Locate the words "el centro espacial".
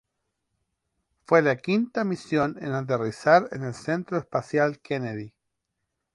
3.63-4.79